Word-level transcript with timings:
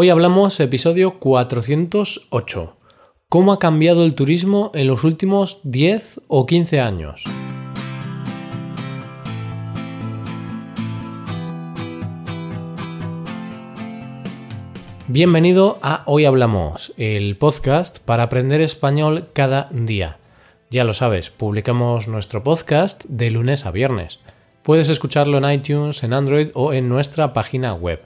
Hoy 0.00 0.10
hablamos 0.10 0.60
episodio 0.60 1.18
408. 1.18 2.76
¿Cómo 3.28 3.52
ha 3.52 3.58
cambiado 3.58 4.04
el 4.04 4.14
turismo 4.14 4.70
en 4.72 4.86
los 4.86 5.02
últimos 5.02 5.58
10 5.64 6.20
o 6.28 6.46
15 6.46 6.80
años? 6.80 7.24
Bienvenido 15.08 15.80
a 15.82 16.04
Hoy 16.06 16.26
Hablamos, 16.26 16.94
el 16.96 17.36
podcast 17.36 17.98
para 17.98 18.22
aprender 18.22 18.60
español 18.60 19.30
cada 19.32 19.68
día. 19.72 20.18
Ya 20.70 20.84
lo 20.84 20.94
sabes, 20.94 21.30
publicamos 21.30 22.06
nuestro 22.06 22.44
podcast 22.44 23.04
de 23.06 23.32
lunes 23.32 23.66
a 23.66 23.72
viernes. 23.72 24.20
Puedes 24.62 24.90
escucharlo 24.90 25.38
en 25.38 25.50
iTunes, 25.50 26.04
en 26.04 26.12
Android 26.12 26.50
o 26.54 26.72
en 26.72 26.88
nuestra 26.88 27.32
página 27.32 27.74
web. 27.74 28.00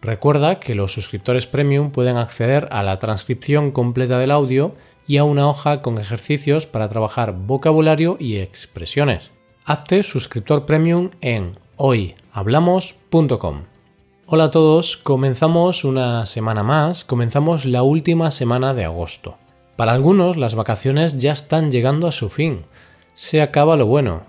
Recuerda 0.00 0.60
que 0.60 0.74
los 0.74 0.92
suscriptores 0.92 1.46
premium 1.46 1.90
pueden 1.90 2.16
acceder 2.16 2.68
a 2.70 2.82
la 2.82 2.98
transcripción 2.98 3.70
completa 3.72 4.18
del 4.18 4.30
audio 4.30 4.74
y 5.06 5.16
a 5.16 5.24
una 5.24 5.48
hoja 5.48 5.82
con 5.82 5.98
ejercicios 5.98 6.66
para 6.66 6.88
trabajar 6.88 7.32
vocabulario 7.32 8.16
y 8.20 8.36
expresiones. 8.36 9.30
Hazte 9.64 10.02
suscriptor 10.02 10.66
premium 10.66 11.10
en 11.20 11.58
hoyhablamos.com. 11.76 13.62
Hola 14.26 14.44
a 14.44 14.50
todos, 14.50 14.96
comenzamos 14.96 15.84
una 15.84 16.26
semana 16.26 16.62
más, 16.62 17.04
comenzamos 17.04 17.64
la 17.64 17.82
última 17.82 18.30
semana 18.30 18.74
de 18.74 18.84
agosto. 18.84 19.36
Para 19.76 19.92
algunos 19.92 20.36
las 20.36 20.54
vacaciones 20.54 21.18
ya 21.18 21.32
están 21.32 21.70
llegando 21.70 22.06
a 22.06 22.12
su 22.12 22.28
fin. 22.28 22.64
Se 23.14 23.40
acaba 23.40 23.76
lo 23.76 23.86
bueno, 23.86 24.22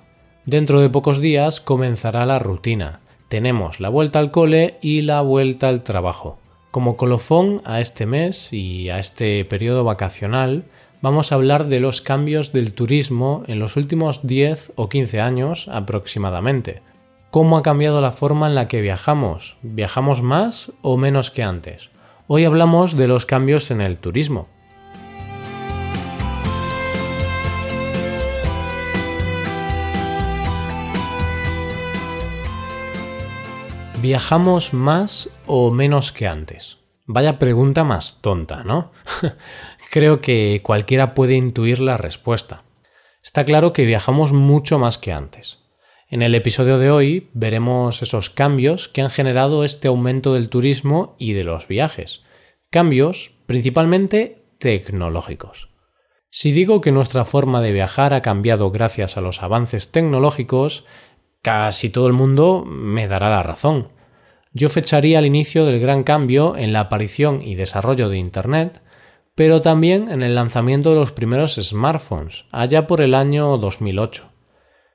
Dentro 0.48 0.80
de 0.80 0.90
pocos 0.90 1.20
días 1.20 1.60
comenzará 1.60 2.26
la 2.26 2.40
rutina. 2.40 3.02
Tenemos 3.30 3.82
la 3.82 3.90
vuelta 3.90 4.20
al 4.20 4.32
cole 4.32 4.78
y 4.82 5.02
la 5.02 5.22
vuelta 5.22 5.68
al 5.68 5.84
trabajo. 5.84 6.38
Como 6.72 6.96
colofón 6.96 7.62
a 7.66 7.82
este 7.82 8.06
mes 8.06 8.54
y 8.54 8.90
a 8.90 9.00
este 9.00 9.44
periodo 9.44 9.84
vacacional, 9.84 10.64
vamos 11.02 11.32
a 11.32 11.36
hablar 11.36 11.68
de 11.68 11.82
los 11.82 12.02
cambios 12.02 12.54
del 12.54 12.74
turismo 12.74 13.44
en 13.48 13.60
los 13.60 13.76
últimos 13.76 14.26
10 14.26 14.72
o 14.76 14.88
15 14.88 15.20
años 15.20 15.68
aproximadamente. 15.70 16.82
¿Cómo 17.30 17.58
ha 17.58 17.64
cambiado 17.64 18.00
la 18.00 18.12
forma 18.12 18.48
en 18.48 18.56
la 18.56 18.70
que 18.70 18.80
viajamos? 18.80 19.58
¿Viajamos 19.62 20.22
más 20.22 20.72
o 20.82 20.96
menos 20.96 21.30
que 21.30 21.44
antes? 21.44 21.90
Hoy 22.28 22.46
hablamos 22.46 22.96
de 22.96 23.10
los 23.10 23.26
cambios 23.26 23.72
en 23.72 23.82
el 23.82 23.98
turismo. 23.98 24.48
¿Viajamos 34.00 34.76
más 34.76 35.30
o 35.48 35.72
menos 35.72 36.12
que 36.12 36.28
antes? 36.28 36.78
Vaya 37.08 37.40
pregunta 37.40 37.84
más 37.84 38.22
tonta, 38.22 38.64
¿no? 38.64 38.92
Creo 39.90 40.22
que 40.22 40.62
cualquiera 40.64 41.16
puede 41.16 41.34
intuir 41.34 41.80
la 41.80 41.98
respuesta. 41.98 42.64
Está 43.24 43.44
claro 43.44 43.74
que 43.74 43.86
viajamos 43.86 44.34
mucho 44.34 44.78
más 44.78 45.00
que 45.00 45.14
antes. 45.14 45.60
En 46.10 46.22
el 46.22 46.36
episodio 46.36 46.78
de 46.78 46.92
hoy 46.92 47.30
veremos 47.34 48.04
esos 48.04 48.30
cambios 48.30 48.88
que 48.88 49.02
han 49.02 49.10
generado 49.10 49.64
este 49.64 49.88
aumento 49.88 50.36
del 50.36 50.50
turismo 50.50 51.16
y 51.18 51.34
de 51.34 51.44
los 51.44 51.68
viajes. 51.68 52.22
Cambios 52.70 53.32
principalmente 53.48 54.44
tecnológicos. 54.60 55.70
Si 56.30 56.52
digo 56.52 56.82
que 56.82 56.92
nuestra 56.92 57.26
forma 57.26 57.62
de 57.62 57.72
viajar 57.72 58.14
ha 58.14 58.22
cambiado 58.22 58.70
gracias 58.70 59.18
a 59.18 59.22
los 59.22 59.42
avances 59.42 59.92
tecnológicos, 59.92 60.86
casi 61.42 61.90
todo 61.90 62.08
el 62.08 62.14
mundo 62.14 62.64
me 62.66 63.08
dará 63.08 63.30
la 63.30 63.44
razón. 63.44 63.90
Yo 64.54 64.70
fecharía 64.70 65.20
el 65.20 65.26
inicio 65.26 65.66
del 65.66 65.80
gran 65.80 66.04
cambio 66.04 66.56
en 66.58 66.74
la 66.74 66.82
aparición 66.82 67.42
y 67.42 67.56
desarrollo 67.56 68.10
de 68.10 68.18
Internet, 68.18 68.82
pero 69.36 69.62
también 69.62 70.10
en 70.10 70.24
el 70.24 70.34
lanzamiento 70.34 70.90
de 70.90 70.96
los 70.96 71.12
primeros 71.12 71.56
smartphones, 71.62 72.46
allá 72.52 72.88
por 72.88 73.02
el 73.02 73.14
año 73.14 73.58
2008. 73.58 74.32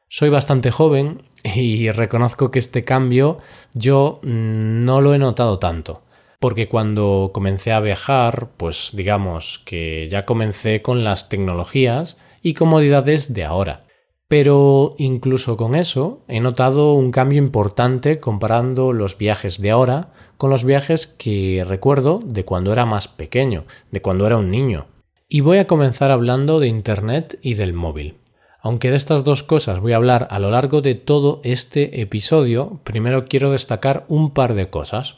Soy 0.09 0.31
bastante 0.31 0.71
joven 0.71 1.23
y 1.55 1.91
reconozco 1.91 2.51
que 2.51 2.59
este 2.59 2.85
cambio 2.85 3.39
yo 3.73 4.21
mm, 4.23 4.81
no 4.81 5.01
lo 5.01 5.15
he 5.15 5.19
notado 5.19 5.61
tanto, 5.61 6.03
porque 6.41 6.69
cuando 6.69 7.31
comencé 7.33 7.73
a 7.73 7.79
viajar, 7.79 8.51
pues 8.57 8.91
digamos 8.95 9.61
que 9.65 10.09
ya 10.09 10.25
comencé 10.25 10.83
con 10.83 11.05
las 11.05 11.29
tecnologías 11.29 12.17
y 12.43 12.55
comodidades 12.55 13.33
de 13.33 13.45
ahora. 13.45 13.85
Pero 14.33 14.89
incluso 14.97 15.59
con 15.59 15.75
eso 15.75 16.23
he 16.27 16.41
notado 16.41 16.95
un 16.95 17.11
cambio 17.11 17.37
importante 17.37 18.19
comparando 18.19 18.95
los 18.95 19.19
viajes 19.19 19.61
de 19.61 19.71
ahora 19.71 20.09
con 20.39 20.49
los 20.49 20.65
viajes 20.65 21.07
que 21.07 21.63
recuerdo 21.69 22.23
de 22.25 22.47
cuando 22.47 22.73
era 22.73 22.87
más 22.87 23.09
pequeño, 23.09 23.67
de 23.91 24.01
cuando 24.01 24.27
era 24.27 24.39
un 24.39 24.51
niño. 24.51 24.87
Y 25.29 25.43
voy 25.43 25.59
a 25.59 25.67
comenzar 25.67 26.11
hablando 26.11 26.61
de 26.61 26.69
Internet 26.69 27.39
y 27.43 27.53
del 27.53 27.75
móvil. 27.75 28.17
Aunque 28.63 28.89
de 28.89 28.97
estas 28.97 29.23
dos 29.23 29.43
cosas 29.43 29.81
voy 29.81 29.93
a 29.93 29.97
hablar 29.97 30.29
a 30.31 30.39
lo 30.39 30.51
largo 30.51 30.81
de 30.81 30.95
todo 30.95 31.43
este 31.45 32.01
episodio, 32.01 32.81
primero 32.85 33.27
quiero 33.27 33.51
destacar 33.51 34.07
un 34.09 34.31
par 34.31 34.55
de 34.55 34.71
cosas. 34.71 35.17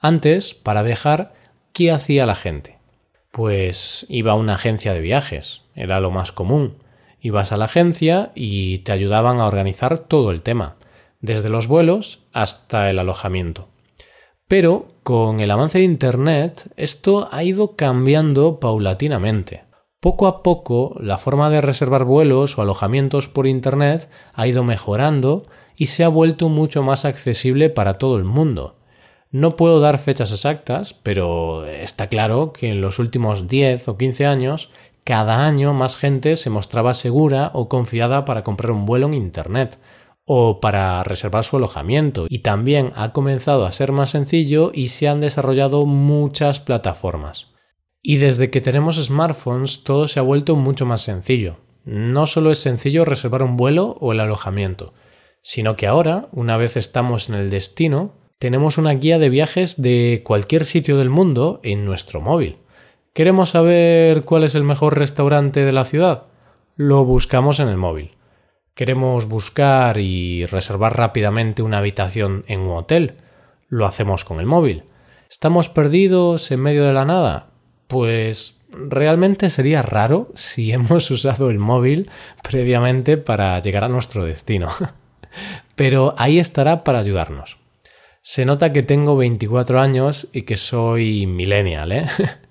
Antes, 0.00 0.54
para 0.54 0.82
viajar, 0.82 1.32
¿qué 1.72 1.92
hacía 1.92 2.26
la 2.26 2.34
gente? 2.34 2.80
Pues 3.30 4.04
iba 4.08 4.32
a 4.32 4.34
una 4.34 4.54
agencia 4.54 4.94
de 4.94 5.00
viajes, 5.00 5.62
era 5.76 6.00
lo 6.00 6.10
más 6.10 6.32
común 6.32 6.87
Ibas 7.20 7.52
a 7.52 7.56
la 7.56 7.66
agencia 7.66 8.32
y 8.34 8.78
te 8.78 8.92
ayudaban 8.92 9.40
a 9.40 9.46
organizar 9.46 9.98
todo 9.98 10.30
el 10.30 10.42
tema, 10.42 10.76
desde 11.20 11.48
los 11.48 11.66
vuelos 11.66 12.26
hasta 12.32 12.90
el 12.90 12.98
alojamiento. 12.98 13.68
Pero 14.46 14.88
con 15.02 15.40
el 15.40 15.50
avance 15.50 15.78
de 15.78 15.84
Internet 15.84 16.72
esto 16.76 17.28
ha 17.30 17.44
ido 17.44 17.76
cambiando 17.76 18.60
paulatinamente. 18.60 19.64
Poco 20.00 20.26
a 20.26 20.42
poco 20.42 20.96
la 21.00 21.18
forma 21.18 21.50
de 21.50 21.60
reservar 21.60 22.04
vuelos 22.04 22.56
o 22.56 22.62
alojamientos 22.62 23.28
por 23.28 23.46
Internet 23.46 24.08
ha 24.32 24.46
ido 24.46 24.62
mejorando 24.62 25.42
y 25.76 25.86
se 25.86 26.04
ha 26.04 26.08
vuelto 26.08 26.48
mucho 26.48 26.82
más 26.82 27.04
accesible 27.04 27.68
para 27.68 27.98
todo 27.98 28.16
el 28.16 28.24
mundo. 28.24 28.76
No 29.30 29.56
puedo 29.56 29.80
dar 29.80 29.98
fechas 29.98 30.30
exactas, 30.32 30.94
pero 30.94 31.66
está 31.66 32.06
claro 32.06 32.54
que 32.54 32.70
en 32.70 32.80
los 32.80 32.98
últimos 32.98 33.46
10 33.46 33.88
o 33.88 33.98
15 33.98 34.24
años 34.24 34.70
cada 35.08 35.46
año 35.46 35.72
más 35.72 35.96
gente 35.96 36.36
se 36.36 36.50
mostraba 36.50 36.92
segura 36.92 37.50
o 37.54 37.70
confiada 37.70 38.26
para 38.26 38.44
comprar 38.44 38.72
un 38.72 38.84
vuelo 38.84 39.06
en 39.06 39.14
Internet 39.14 39.78
o 40.26 40.60
para 40.60 41.02
reservar 41.02 41.44
su 41.44 41.56
alojamiento 41.56 42.26
y 42.28 42.40
también 42.40 42.92
ha 42.94 43.14
comenzado 43.14 43.64
a 43.64 43.72
ser 43.72 43.90
más 43.90 44.10
sencillo 44.10 44.70
y 44.74 44.90
se 44.90 45.08
han 45.08 45.22
desarrollado 45.22 45.86
muchas 45.86 46.60
plataformas. 46.60 47.54
Y 48.02 48.18
desde 48.18 48.50
que 48.50 48.60
tenemos 48.60 49.02
smartphones 49.02 49.82
todo 49.82 50.08
se 50.08 50.20
ha 50.20 50.22
vuelto 50.22 50.56
mucho 50.56 50.84
más 50.84 51.00
sencillo. 51.00 51.56
No 51.86 52.26
solo 52.26 52.50
es 52.50 52.58
sencillo 52.58 53.06
reservar 53.06 53.42
un 53.42 53.56
vuelo 53.56 53.96
o 54.00 54.12
el 54.12 54.20
alojamiento, 54.20 54.92
sino 55.40 55.74
que 55.74 55.86
ahora, 55.86 56.28
una 56.32 56.58
vez 56.58 56.76
estamos 56.76 57.30
en 57.30 57.36
el 57.36 57.48
destino, 57.48 58.12
tenemos 58.38 58.76
una 58.76 58.92
guía 58.92 59.18
de 59.18 59.30
viajes 59.30 59.80
de 59.80 60.20
cualquier 60.22 60.66
sitio 60.66 60.98
del 60.98 61.08
mundo 61.08 61.60
en 61.62 61.86
nuestro 61.86 62.20
móvil. 62.20 62.58
¿Queremos 63.12 63.50
saber 63.50 64.22
cuál 64.22 64.44
es 64.44 64.54
el 64.54 64.64
mejor 64.64 64.98
restaurante 64.98 65.64
de 65.64 65.72
la 65.72 65.84
ciudad? 65.84 66.24
Lo 66.76 67.04
buscamos 67.04 67.58
en 67.58 67.68
el 67.68 67.76
móvil. 67.76 68.12
¿Queremos 68.74 69.26
buscar 69.26 69.98
y 69.98 70.46
reservar 70.46 70.96
rápidamente 70.96 71.62
una 71.62 71.78
habitación 71.78 72.44
en 72.46 72.60
un 72.60 72.76
hotel? 72.76 73.16
Lo 73.68 73.86
hacemos 73.86 74.24
con 74.24 74.38
el 74.38 74.46
móvil. 74.46 74.84
¿Estamos 75.28 75.68
perdidos 75.68 76.50
en 76.52 76.60
medio 76.60 76.84
de 76.84 76.92
la 76.92 77.04
nada? 77.04 77.50
Pues 77.88 78.60
realmente 78.70 79.50
sería 79.50 79.82
raro 79.82 80.30
si 80.34 80.72
hemos 80.72 81.10
usado 81.10 81.50
el 81.50 81.58
móvil 81.58 82.08
previamente 82.42 83.16
para 83.16 83.60
llegar 83.60 83.84
a 83.84 83.88
nuestro 83.88 84.24
destino. 84.24 84.68
Pero 85.74 86.14
ahí 86.16 86.38
estará 86.38 86.84
para 86.84 87.00
ayudarnos. 87.00 87.58
Se 88.20 88.44
nota 88.44 88.72
que 88.72 88.82
tengo 88.82 89.16
24 89.16 89.80
años 89.80 90.28
y 90.32 90.42
que 90.42 90.56
soy 90.56 91.26
millennial, 91.26 91.92
¿eh? 91.92 92.06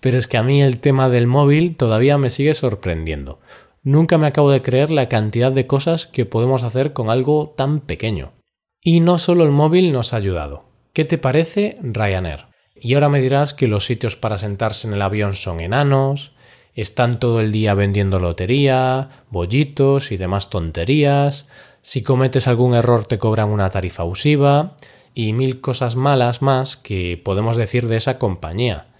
Pero 0.00 0.18
es 0.18 0.26
que 0.26 0.36
a 0.36 0.42
mí 0.42 0.62
el 0.62 0.78
tema 0.78 1.08
del 1.08 1.26
móvil 1.26 1.76
todavía 1.76 2.18
me 2.18 2.30
sigue 2.30 2.54
sorprendiendo. 2.54 3.40
Nunca 3.82 4.18
me 4.18 4.26
acabo 4.26 4.50
de 4.50 4.62
creer 4.62 4.90
la 4.90 5.08
cantidad 5.08 5.50
de 5.52 5.66
cosas 5.66 6.06
que 6.06 6.24
podemos 6.24 6.62
hacer 6.62 6.92
con 6.92 7.10
algo 7.10 7.54
tan 7.56 7.80
pequeño. 7.80 8.32
Y 8.80 9.00
no 9.00 9.18
solo 9.18 9.44
el 9.44 9.50
móvil 9.50 9.92
nos 9.92 10.12
ha 10.12 10.18
ayudado. 10.18 10.64
¿Qué 10.92 11.04
te 11.04 11.18
parece 11.18 11.74
Ryanair? 11.82 12.46
Y 12.74 12.94
ahora 12.94 13.08
me 13.08 13.20
dirás 13.20 13.54
que 13.54 13.68
los 13.68 13.84
sitios 13.84 14.16
para 14.16 14.38
sentarse 14.38 14.88
en 14.88 14.94
el 14.94 15.02
avión 15.02 15.34
son 15.34 15.60
enanos, 15.60 16.32
están 16.74 17.20
todo 17.20 17.40
el 17.40 17.52
día 17.52 17.74
vendiendo 17.74 18.18
lotería, 18.18 19.24
bollitos 19.30 20.10
y 20.10 20.16
demás 20.16 20.50
tonterías, 20.50 21.46
si 21.82 22.02
cometes 22.02 22.48
algún 22.48 22.74
error 22.74 23.04
te 23.04 23.18
cobran 23.18 23.50
una 23.50 23.70
tarifa 23.70 24.02
abusiva 24.02 24.76
y 25.14 25.32
mil 25.32 25.60
cosas 25.60 25.96
malas 25.96 26.40
más 26.40 26.76
que 26.76 27.20
podemos 27.22 27.56
decir 27.56 27.88
de 27.88 27.96
esa 27.96 28.18
compañía. 28.18 28.91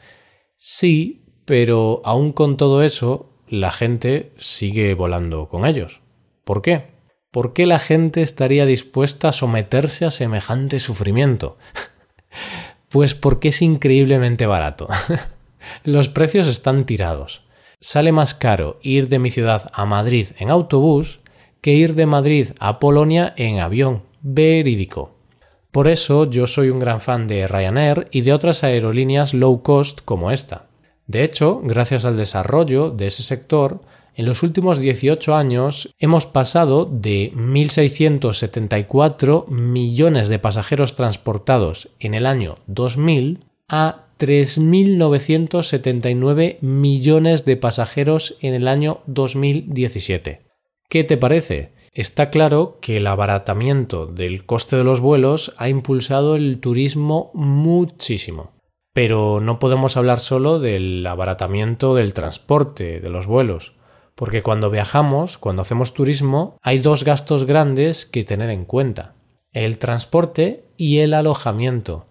Sí, 0.65 1.25
pero 1.45 2.03
aún 2.05 2.31
con 2.31 2.57
todo 2.57 2.85
eso, 2.85 3.29
la 3.49 3.73
gente 3.73 4.33
sigue 4.37 4.95
volando 4.95 5.49
con 5.49 5.67
ellos. 5.67 6.01
¿Por 6.45 6.63
qué? 6.63 6.85
¿Por 7.33 7.53
qué 7.53 7.67
la 7.67 7.81
gente 7.81 8.23
estaría 8.23 8.65
dispuesta 8.65 9.31
a 9.31 9.33
someterse 9.33 10.05
a 10.05 10.13
semejante 10.13 10.79
sufrimiento? 10.79 11.59
Pues 12.89 13.15
porque 13.15 13.49
es 13.49 13.61
increíblemente 13.63 14.47
barato. 14.47 14.87
Los 15.85 16.09
precios 16.09 16.47
están 16.47 16.85
tirados. 16.87 17.43
Sale 17.81 18.13
más 18.13 18.35
caro 18.35 18.79
ir 18.83 19.09
de 19.09 19.19
mi 19.19 19.31
ciudad 19.31 19.71
a 19.73 19.87
Madrid 19.87 20.29
en 20.39 20.51
autobús 20.51 21.21
que 21.61 21.73
ir 21.73 21.95
de 21.95 22.07
Madrid 22.07 22.51
a 22.61 22.79
Polonia 22.79 23.33
en 23.37 23.61
avión. 23.61 24.03
Verídico. 24.21 25.12
Por 25.73 25.89
eso 25.89 26.31
yo 26.31 26.47
soy 26.47 26.69
un 26.69 26.79
gran 26.79 27.01
fan 27.01 27.27
de 27.27 27.49
Ryanair 27.49 28.07
y 28.11 28.21
de 28.21 28.35
otras 28.35 28.63
aerolíneas 28.63 29.33
low 29.33 29.63
cost 29.63 30.03
como 30.05 30.31
esta. 30.31 30.67
De 31.07 31.25
hecho, 31.25 31.63
gracias 31.65 32.05
al 32.05 32.19
desarrollo 32.19 32.91
de 32.91 33.07
ese 33.07 33.23
sector, 33.23 33.81
en 34.15 34.27
los 34.27 34.43
últimos 34.43 34.81
18 34.81 35.35
años 35.35 35.95
hemos 35.99 36.27
pasado 36.27 36.85
de 36.85 37.33
1.674 37.35 39.49
millones 39.49 40.29
de 40.29 40.39
pasajeros 40.39 40.95
transportados 40.95 41.89
en 41.99 42.13
el 42.13 42.27
año 42.27 42.59
2000 42.67 43.39
a 43.69 44.09
3.979 44.19 46.59
millones 46.61 47.47
de 47.47 47.57
pasajeros 47.57 48.37
en 48.43 48.53
el 48.53 48.69
año 48.69 49.01
2017. 49.07 50.43
¿Qué 50.91 51.05
te 51.05 51.17
parece? 51.17 51.73
Está 51.95 52.31
claro 52.31 52.79
que 52.81 52.97
el 52.97 53.07
abaratamiento 53.07 54.07
del 54.07 54.47
coste 54.47 54.77
de 54.77 54.85
los 54.85 55.01
vuelos 55.01 55.53
ha 55.59 55.69
impulsado 55.69 56.37
el 56.37 56.59
turismo 56.59 57.31
muchísimo. 57.35 58.53
Pero 58.95 59.41
no 59.41 59.59
podemos 59.59 59.99
hablar 59.99 60.19
solo 60.19 60.59
del 60.59 61.07
abaratamiento 61.07 61.95
del 61.95 62.15
transporte, 62.15 62.99
de 63.01 63.11
los 63.11 63.27
vuelos, 63.27 63.75
porque 64.15 64.43
cuando 64.43 64.71
viajamos, 64.71 65.37
cuando 65.37 65.61
hacemos 65.61 65.93
turismo, 65.93 66.57
hay 66.63 66.79
dos 66.79 67.05
gastos 67.05 67.45
grandes 67.45 68.07
que 68.07 68.25
tener 68.25 68.49
en 68.49 68.65
cuenta, 68.65 69.15
el 69.53 69.77
transporte 69.77 70.65
y 70.79 71.01
el 71.01 71.13
alojamiento. 71.13 72.07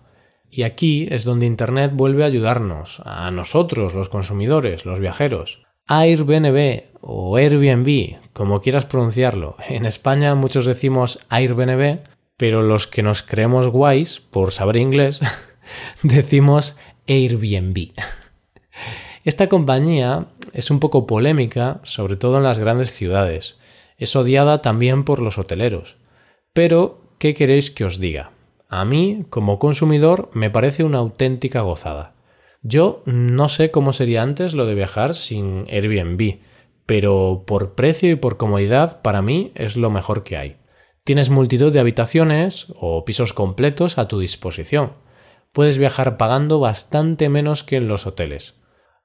Y 0.47 0.61
aquí 0.61 1.07
es 1.09 1.23
donde 1.23 1.47
Internet 1.47 1.91
vuelve 1.95 2.21
a 2.21 2.27
ayudarnos, 2.27 3.01
a 3.03 3.31
nosotros, 3.31 3.95
los 3.95 4.09
consumidores, 4.09 4.85
los 4.85 4.99
viajeros. 4.99 5.63
Airbnb 5.87 6.83
o 7.01 7.35
Airbnb, 7.35 8.17
como 8.33 8.61
quieras 8.61 8.85
pronunciarlo. 8.85 9.55
En 9.67 9.85
España 9.85 10.35
muchos 10.35 10.65
decimos 10.65 11.19
Airbnb, 11.29 11.99
pero 12.37 12.61
los 12.61 12.87
que 12.87 13.03
nos 13.03 13.23
creemos 13.23 13.67
guays 13.67 14.19
por 14.19 14.51
saber 14.51 14.77
inglés 14.77 15.19
decimos 16.03 16.75
Airbnb. 17.07 17.91
Esta 19.23 19.49
compañía 19.49 20.27
es 20.53 20.71
un 20.71 20.79
poco 20.79 21.05
polémica, 21.05 21.79
sobre 21.83 22.15
todo 22.15 22.37
en 22.37 22.43
las 22.43 22.57
grandes 22.57 22.91
ciudades. 22.91 23.57
Es 23.97 24.15
odiada 24.15 24.61
también 24.61 25.03
por 25.03 25.21
los 25.21 25.37
hoteleros. 25.37 25.97
Pero, 26.53 27.01
¿qué 27.19 27.35
queréis 27.35 27.69
que 27.69 27.85
os 27.85 27.99
diga? 27.99 28.31
A 28.67 28.83
mí, 28.85 29.25
como 29.29 29.59
consumidor, 29.59 30.29
me 30.33 30.49
parece 30.49 30.83
una 30.83 30.97
auténtica 30.97 31.61
gozada. 31.61 32.13
Yo 32.61 33.03
no 33.05 33.49
sé 33.49 33.71
cómo 33.71 33.93
sería 33.93 34.21
antes 34.21 34.53
lo 34.53 34.65
de 34.65 34.75
viajar 34.75 35.15
sin 35.15 35.65
Airbnb, 35.69 36.39
pero 36.85 37.43
por 37.45 37.73
precio 37.73 38.11
y 38.11 38.15
por 38.15 38.37
comodidad 38.37 39.01
para 39.01 39.21
mí 39.21 39.51
es 39.55 39.77
lo 39.77 39.89
mejor 39.89 40.23
que 40.23 40.37
hay. 40.37 40.57
Tienes 41.03 41.29
multitud 41.29 41.73
de 41.73 41.79
habitaciones 41.79 42.67
o 42.75 43.03
pisos 43.05 43.33
completos 43.33 43.97
a 43.97 44.07
tu 44.07 44.19
disposición 44.19 44.91
puedes 45.51 45.77
viajar 45.77 46.17
pagando 46.17 46.59
bastante 46.59 47.29
menos 47.29 47.63
que 47.63 47.77
en 47.77 47.87
los 47.87 48.05
hoteles. 48.05 48.55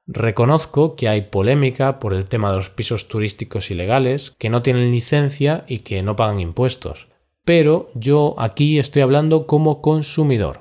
Reconozco 0.06 0.94
que 0.94 1.08
hay 1.08 1.22
polémica 1.22 1.98
por 1.98 2.14
el 2.14 2.26
tema 2.26 2.50
de 2.50 2.56
los 2.56 2.70
pisos 2.70 3.08
turísticos 3.08 3.70
ilegales, 3.70 4.30
que 4.38 4.50
no 4.50 4.62
tienen 4.62 4.92
licencia 4.92 5.64
y 5.66 5.80
que 5.80 6.02
no 6.02 6.14
pagan 6.14 6.38
impuestos. 6.38 7.08
Pero 7.44 7.90
yo 7.94 8.34
aquí 8.38 8.78
estoy 8.78 9.02
hablando 9.02 9.46
como 9.46 9.82
consumidor. 9.82 10.60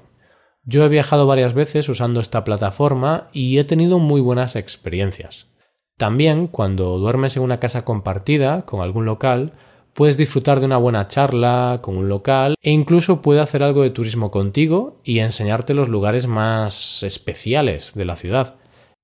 Yo 0.66 0.84
he 0.84 0.90
viajado 0.90 1.28
varias 1.28 1.54
veces 1.54 1.88
usando 1.90 2.20
esta 2.20 2.44
plataforma 2.44 3.28
y 3.32 3.60
he 3.60 3.64
tenido 3.64 4.00
muy 4.00 4.20
buenas 4.20 4.56
experiencias. 4.56 5.48
También 5.96 6.48
cuando 6.48 6.98
duermes 6.98 7.38
en 7.38 7.44
una 7.44 7.60
casa 7.60 7.86
compartida 7.86 8.64
con 8.66 8.82
algún 8.82 9.06
local, 9.06 9.54
puedes 9.94 10.18
disfrutar 10.18 10.60
de 10.60 10.66
una 10.66 10.78
buena 10.78 11.08
charla 11.08 11.80
con 11.84 11.96
un 11.98 12.10
local 12.10 12.56
e 12.62 12.72
incluso 12.72 13.22
puede 13.22 13.42
hacer 13.42 13.62
algo 13.62 13.84
de 13.84 13.92
turismo 13.92 14.32
contigo 14.32 15.00
y 15.04 15.20
enseñarte 15.20 15.76
los 15.76 15.88
lugares 15.88 16.26
más 16.26 17.04
especiales 17.04 17.94
de 17.94 18.06
la 18.06 18.16
ciudad. 18.16 18.56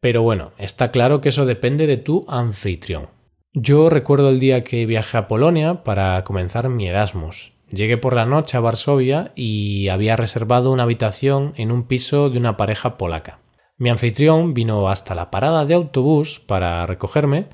Pero 0.02 0.24
bueno, 0.24 0.52
está 0.58 0.90
claro 0.90 1.22
que 1.22 1.30
eso 1.30 1.46
depende 1.46 1.86
de 1.86 1.98
tu 1.98 2.26
anfitrión. 2.28 3.10
Yo 3.54 3.90
recuerdo 3.90 4.30
el 4.30 4.40
día 4.40 4.64
que 4.64 4.86
viajé 4.88 5.18
a 5.18 5.28
Polonia 5.28 5.84
para 5.84 6.24
comenzar 6.24 6.70
mi 6.70 6.88
Erasmus. 6.88 7.54
Llegué 7.72 7.98
por 7.98 8.14
la 8.14 8.26
noche 8.26 8.58
a 8.58 8.60
Varsovia 8.60 9.32
y 9.36 9.88
había 9.88 10.18
reservado 10.18 10.72
una 10.72 10.84
habitación 10.84 11.54
en 11.56 11.72
un 11.72 11.84
piso 11.84 12.30
de 12.30 12.38
una 12.38 12.58
pareja 12.58 12.98
polaca. 12.98 13.40
Mi 13.78 13.90
anfitrión 13.90 14.54
vino 14.54 14.90
hasta 14.90 15.16
la 15.16 15.32
parada 15.32 15.66
de 15.66 15.74
autobús 15.74 16.40
para 16.40 16.86
recogerme 16.86 17.48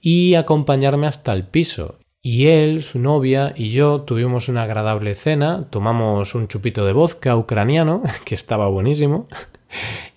y 0.00 0.34
acompañarme 0.34 1.06
hasta 1.06 1.32
el 1.32 1.46
piso, 1.46 1.98
y 2.26 2.46
él, 2.46 2.82
su 2.82 3.00
novia 3.00 3.52
y 3.54 3.68
yo 3.68 4.00
tuvimos 4.00 4.48
una 4.48 4.62
agradable 4.62 5.14
cena, 5.14 5.68
tomamos 5.68 6.34
un 6.34 6.48
chupito 6.48 6.86
de 6.86 6.94
vodka 6.94 7.36
ucraniano, 7.36 8.02
que 8.24 8.34
estaba 8.34 8.66
buenísimo, 8.68 9.26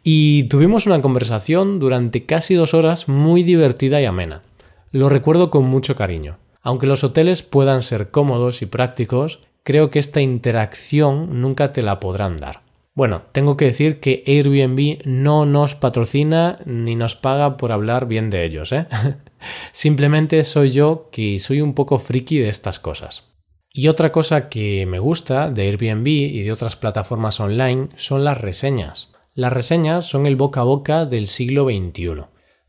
y 0.03 0.43
tuvimos 0.43 0.85
una 0.85 1.01
conversación 1.01 1.79
durante 1.79 2.25
casi 2.25 2.55
dos 2.55 2.73
horas 2.73 3.09
muy 3.09 3.43
divertida 3.43 3.99
y 4.01 4.05
amena. 4.05 4.43
Lo 4.91 5.09
recuerdo 5.09 5.51
con 5.51 5.65
mucho 5.65 5.97
cariño. 5.97 6.37
Aunque 6.61 6.87
los 6.87 7.03
hoteles 7.03 7.43
puedan 7.43 7.81
ser 7.81 8.09
cómodos 8.09 8.61
y 8.61 8.67
prácticos, 8.67 9.41
creo 9.67 9.89
que 9.89 9.99
esta 9.99 10.21
interacción 10.21 11.41
nunca 11.41 11.73
te 11.73 11.81
la 11.81 11.99
podrán 11.99 12.37
dar. 12.37 12.61
Bueno, 12.95 13.23
tengo 13.33 13.57
que 13.57 13.65
decir 13.65 13.99
que 13.99 14.23
Airbnb 14.25 15.01
no 15.03 15.45
nos 15.45 15.75
patrocina 15.75 16.57
ni 16.63 16.95
nos 16.95 17.17
paga 17.17 17.57
por 17.57 17.73
hablar 17.73 18.07
bien 18.07 18.29
de 18.29 18.45
ellos, 18.45 18.71
¿eh? 18.71 18.87
Simplemente 19.73 20.45
soy 20.45 20.69
yo 20.71 21.09
que 21.11 21.37
soy 21.39 21.59
un 21.59 21.73
poco 21.73 21.97
friki 21.97 22.39
de 22.39 22.47
estas 22.47 22.79
cosas. 22.79 23.25
Y 23.73 23.89
otra 23.89 24.13
cosa 24.13 24.47
que 24.47 24.85
me 24.85 24.99
gusta 24.99 25.51
de 25.51 25.63
Airbnb 25.63 26.07
y 26.07 26.43
de 26.43 26.53
otras 26.53 26.77
plataformas 26.77 27.41
online 27.41 27.89
son 27.97 28.23
las 28.23 28.39
reseñas. 28.39 29.09
Las 29.33 29.51
reseñas 29.51 30.05
son 30.05 30.27
el 30.27 30.37
boca 30.37 30.61
a 30.61 30.63
boca 30.63 31.05
del 31.05 31.27
siglo 31.27 31.65
XXI. 31.65 32.21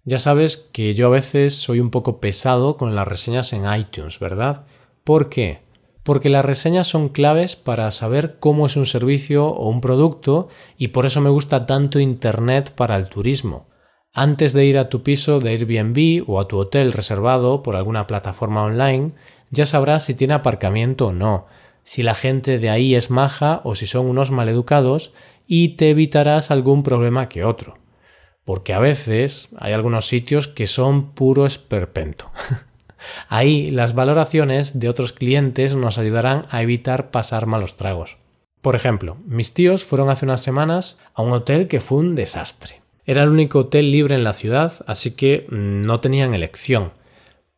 Ya 0.02 0.18
sabes 0.18 0.56
que 0.72 0.94
yo 0.94 1.06
a 1.06 1.10
veces 1.10 1.54
soy 1.54 1.78
un 1.78 1.92
poco 1.92 2.18
pesado 2.18 2.76
con 2.76 2.96
las 2.96 3.06
reseñas 3.06 3.52
en 3.52 3.72
iTunes, 3.72 4.18
¿verdad? 4.18 4.66
¿Por 5.04 5.28
qué? 5.28 5.67
Porque 6.08 6.30
las 6.30 6.42
reseñas 6.42 6.86
son 6.86 7.10
claves 7.10 7.54
para 7.54 7.90
saber 7.90 8.38
cómo 8.40 8.64
es 8.64 8.76
un 8.76 8.86
servicio 8.86 9.46
o 9.48 9.68
un 9.68 9.82
producto 9.82 10.48
y 10.78 10.88
por 10.88 11.04
eso 11.04 11.20
me 11.20 11.28
gusta 11.28 11.66
tanto 11.66 12.00
Internet 12.00 12.72
para 12.74 12.96
el 12.96 13.10
turismo. 13.10 13.68
Antes 14.14 14.54
de 14.54 14.64
ir 14.64 14.78
a 14.78 14.88
tu 14.88 15.02
piso 15.02 15.38
de 15.38 15.50
Airbnb 15.50 16.24
o 16.26 16.40
a 16.40 16.48
tu 16.48 16.56
hotel 16.56 16.94
reservado 16.94 17.62
por 17.62 17.76
alguna 17.76 18.06
plataforma 18.06 18.62
online, 18.62 19.12
ya 19.50 19.66
sabrás 19.66 20.06
si 20.06 20.14
tiene 20.14 20.32
aparcamiento 20.32 21.08
o 21.08 21.12
no, 21.12 21.44
si 21.82 22.02
la 22.02 22.14
gente 22.14 22.58
de 22.58 22.70
ahí 22.70 22.94
es 22.94 23.10
maja 23.10 23.60
o 23.64 23.74
si 23.74 23.86
son 23.86 24.06
unos 24.06 24.30
maleducados 24.30 25.12
y 25.46 25.76
te 25.76 25.90
evitarás 25.90 26.50
algún 26.50 26.84
problema 26.84 27.28
que 27.28 27.44
otro. 27.44 27.76
Porque 28.46 28.72
a 28.72 28.78
veces 28.78 29.50
hay 29.58 29.74
algunos 29.74 30.06
sitios 30.06 30.48
que 30.48 30.68
son 30.68 31.12
puro 31.12 31.44
esperpento. 31.44 32.30
Ahí 33.28 33.70
las 33.70 33.94
valoraciones 33.94 34.78
de 34.78 34.88
otros 34.88 35.12
clientes 35.12 35.76
nos 35.76 35.98
ayudarán 35.98 36.46
a 36.50 36.62
evitar 36.62 37.10
pasar 37.10 37.46
malos 37.46 37.76
tragos. 37.76 38.18
Por 38.60 38.74
ejemplo, 38.74 39.16
mis 39.26 39.54
tíos 39.54 39.84
fueron 39.84 40.10
hace 40.10 40.24
unas 40.24 40.42
semanas 40.42 40.98
a 41.14 41.22
un 41.22 41.32
hotel 41.32 41.68
que 41.68 41.80
fue 41.80 41.98
un 41.98 42.14
desastre. 42.14 42.82
Era 43.04 43.22
el 43.22 43.30
único 43.30 43.60
hotel 43.60 43.90
libre 43.90 44.14
en 44.14 44.24
la 44.24 44.32
ciudad, 44.32 44.72
así 44.86 45.12
que 45.12 45.46
mm, 45.48 45.82
no 45.82 46.00
tenían 46.00 46.34
elección. 46.34 46.92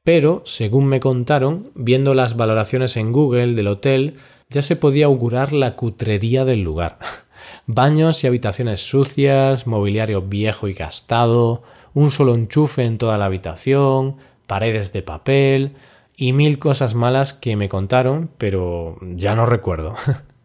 Pero, 0.04 0.42
según 0.44 0.86
me 0.86 1.00
contaron, 1.00 1.70
viendo 1.74 2.14
las 2.14 2.36
valoraciones 2.36 2.96
en 2.96 3.12
Google 3.12 3.54
del 3.54 3.66
hotel, 3.66 4.16
ya 4.48 4.62
se 4.62 4.76
podía 4.76 5.06
augurar 5.06 5.52
la 5.52 5.76
cutrería 5.76 6.44
del 6.44 6.62
lugar. 6.62 6.98
Baños 7.66 8.22
y 8.22 8.26
habitaciones 8.26 8.80
sucias, 8.80 9.66
mobiliario 9.66 10.22
viejo 10.22 10.68
y 10.68 10.74
gastado, 10.74 11.62
un 11.94 12.10
solo 12.10 12.34
enchufe 12.34 12.84
en 12.84 12.98
toda 12.98 13.18
la 13.18 13.26
habitación, 13.26 14.16
paredes 14.50 14.92
de 14.92 15.02
papel 15.02 15.76
y 16.16 16.32
mil 16.32 16.58
cosas 16.58 16.96
malas 16.96 17.32
que 17.32 17.54
me 17.54 17.68
contaron, 17.68 18.32
pero 18.36 18.98
ya 19.00 19.36
no 19.36 19.46
recuerdo. 19.46 19.94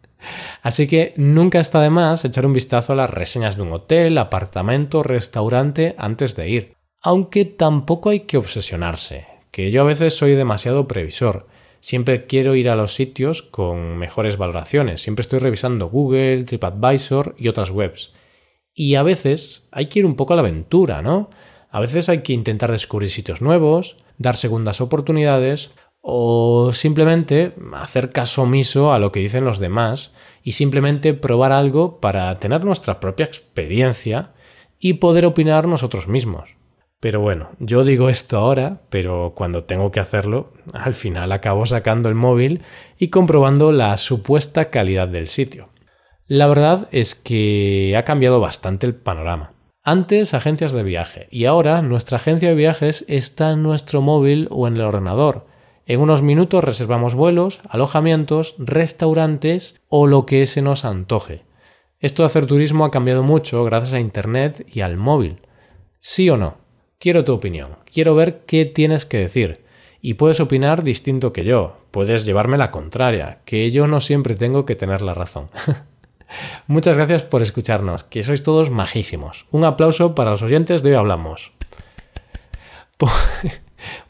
Así 0.62 0.86
que 0.86 1.12
nunca 1.16 1.58
está 1.58 1.80
de 1.80 1.90
más 1.90 2.24
echar 2.24 2.46
un 2.46 2.52
vistazo 2.52 2.92
a 2.92 2.96
las 2.96 3.10
reseñas 3.10 3.56
de 3.56 3.62
un 3.62 3.72
hotel, 3.72 4.16
apartamento, 4.18 5.02
restaurante 5.02 5.96
antes 5.98 6.36
de 6.36 6.48
ir. 6.48 6.74
Aunque 7.02 7.46
tampoco 7.46 8.10
hay 8.10 8.20
que 8.20 8.36
obsesionarse, 8.36 9.26
que 9.50 9.72
yo 9.72 9.80
a 9.80 9.86
veces 9.86 10.16
soy 10.16 10.36
demasiado 10.36 10.86
previsor. 10.86 11.48
Siempre 11.80 12.26
quiero 12.26 12.54
ir 12.54 12.70
a 12.70 12.76
los 12.76 12.94
sitios 12.94 13.42
con 13.42 13.98
mejores 13.98 14.36
valoraciones. 14.36 15.00
Siempre 15.00 15.22
estoy 15.22 15.40
revisando 15.40 15.88
Google, 15.88 16.44
TripAdvisor 16.44 17.34
y 17.36 17.48
otras 17.48 17.70
webs. 17.70 18.12
Y 18.72 18.94
a 18.94 19.02
veces 19.02 19.64
hay 19.72 19.86
que 19.86 19.98
ir 19.98 20.06
un 20.06 20.14
poco 20.14 20.34
a 20.34 20.36
la 20.36 20.42
aventura, 20.42 21.02
¿no? 21.02 21.28
A 21.76 21.80
veces 21.80 22.08
hay 22.08 22.22
que 22.22 22.32
intentar 22.32 22.72
descubrir 22.72 23.10
sitios 23.10 23.42
nuevos, 23.42 23.98
dar 24.16 24.38
segundas 24.38 24.80
oportunidades 24.80 25.72
o 26.00 26.72
simplemente 26.72 27.52
hacer 27.74 28.12
caso 28.12 28.44
omiso 28.44 28.94
a 28.94 28.98
lo 28.98 29.12
que 29.12 29.20
dicen 29.20 29.44
los 29.44 29.58
demás 29.58 30.10
y 30.42 30.52
simplemente 30.52 31.12
probar 31.12 31.52
algo 31.52 32.00
para 32.00 32.34
tener 32.40 32.64
nuestra 32.64 32.98
propia 32.98 33.26
experiencia 33.26 34.32
y 34.78 34.94
poder 34.94 35.26
opinar 35.26 35.68
nosotros 35.68 36.08
mismos. 36.08 36.56
Pero 36.98 37.20
bueno, 37.20 37.50
yo 37.58 37.84
digo 37.84 38.08
esto 38.08 38.38
ahora, 38.38 38.80
pero 38.88 39.34
cuando 39.36 39.64
tengo 39.64 39.90
que 39.90 40.00
hacerlo, 40.00 40.54
al 40.72 40.94
final 40.94 41.30
acabo 41.30 41.66
sacando 41.66 42.08
el 42.08 42.14
móvil 42.14 42.62
y 42.96 43.08
comprobando 43.08 43.70
la 43.70 43.94
supuesta 43.98 44.70
calidad 44.70 45.08
del 45.08 45.26
sitio. 45.26 45.68
La 46.26 46.46
verdad 46.46 46.88
es 46.90 47.14
que 47.14 47.94
ha 47.98 48.04
cambiado 48.04 48.40
bastante 48.40 48.86
el 48.86 48.94
panorama. 48.94 49.55
Antes 49.88 50.34
agencias 50.34 50.72
de 50.72 50.82
viaje 50.82 51.28
y 51.30 51.44
ahora 51.44 51.80
nuestra 51.80 52.16
agencia 52.16 52.48
de 52.48 52.56
viajes 52.56 53.04
está 53.06 53.52
en 53.52 53.62
nuestro 53.62 54.02
móvil 54.02 54.48
o 54.50 54.66
en 54.66 54.74
el 54.74 54.80
ordenador. 54.80 55.46
En 55.86 56.00
unos 56.00 56.22
minutos 56.22 56.64
reservamos 56.64 57.14
vuelos, 57.14 57.60
alojamientos, 57.68 58.56
restaurantes 58.58 59.80
o 59.88 60.08
lo 60.08 60.26
que 60.26 60.44
se 60.46 60.60
nos 60.60 60.84
antoje. 60.84 61.44
Esto 62.00 62.24
de 62.24 62.26
hacer 62.26 62.46
turismo 62.46 62.84
ha 62.84 62.90
cambiado 62.90 63.22
mucho 63.22 63.62
gracias 63.62 63.92
a 63.92 64.00
Internet 64.00 64.66
y 64.68 64.80
al 64.80 64.96
móvil. 64.96 65.38
¿Sí 66.00 66.28
o 66.30 66.36
no? 66.36 66.56
Quiero 66.98 67.24
tu 67.24 67.34
opinión, 67.34 67.76
quiero 67.84 68.16
ver 68.16 68.40
qué 68.44 68.64
tienes 68.64 69.06
que 69.06 69.18
decir. 69.18 69.64
Y 70.00 70.14
puedes 70.14 70.40
opinar 70.40 70.82
distinto 70.82 71.32
que 71.32 71.44
yo, 71.44 71.76
puedes 71.92 72.26
llevarme 72.26 72.58
la 72.58 72.72
contraria, 72.72 73.38
que 73.44 73.70
yo 73.70 73.86
no 73.86 74.00
siempre 74.00 74.34
tengo 74.34 74.66
que 74.66 74.74
tener 74.74 75.00
la 75.00 75.14
razón. 75.14 75.48
Muchas 76.66 76.96
gracias 76.96 77.22
por 77.22 77.42
escucharnos, 77.42 78.04
que 78.04 78.22
sois 78.22 78.42
todos 78.42 78.70
majísimos. 78.70 79.46
Un 79.50 79.64
aplauso 79.64 80.14
para 80.14 80.30
los 80.30 80.42
oyentes 80.42 80.82
de 80.82 80.90
hoy 80.90 80.96
hablamos. 80.96 81.52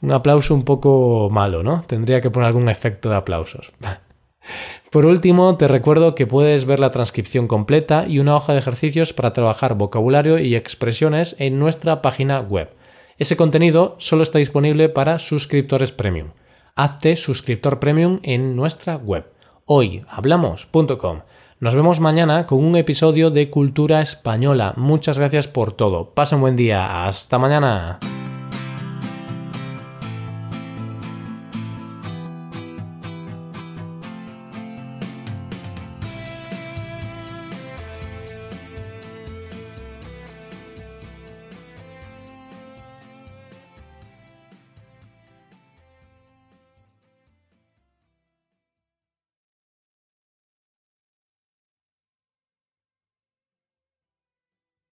un 0.00 0.12
aplauso 0.12 0.54
un 0.54 0.64
poco 0.64 1.28
malo, 1.30 1.62
¿no? 1.62 1.84
Tendría 1.86 2.20
que 2.20 2.30
poner 2.30 2.48
algún 2.48 2.68
efecto 2.68 3.10
de 3.10 3.16
aplausos. 3.16 3.72
Por 4.90 5.06
último, 5.06 5.56
te 5.56 5.68
recuerdo 5.68 6.14
que 6.14 6.26
puedes 6.26 6.64
ver 6.64 6.78
la 6.78 6.92
transcripción 6.92 7.48
completa 7.48 8.06
y 8.06 8.20
una 8.20 8.36
hoja 8.36 8.52
de 8.52 8.60
ejercicios 8.60 9.12
para 9.12 9.32
trabajar 9.32 9.74
vocabulario 9.74 10.38
y 10.38 10.54
expresiones 10.54 11.34
en 11.38 11.58
nuestra 11.58 12.00
página 12.00 12.40
web. 12.40 12.70
Ese 13.18 13.36
contenido 13.36 13.96
solo 13.98 14.22
está 14.22 14.38
disponible 14.38 14.88
para 14.88 15.18
suscriptores 15.18 15.90
premium. 15.90 16.30
Hazte 16.76 17.16
suscriptor 17.16 17.80
premium 17.80 18.20
en 18.22 18.54
nuestra 18.54 18.96
web 18.96 19.26
hoyhablamos.com. 19.66 21.22
Nos 21.58 21.74
vemos 21.74 22.00
mañana 22.00 22.46
con 22.46 22.62
un 22.62 22.76
episodio 22.76 23.30
de 23.30 23.48
Cultura 23.48 24.02
Española. 24.02 24.74
Muchas 24.76 25.18
gracias 25.18 25.48
por 25.48 25.72
todo. 25.72 26.10
Pasa 26.10 26.36
un 26.36 26.42
buen 26.42 26.54
día. 26.54 27.06
Hasta 27.06 27.38
mañana. 27.38 27.98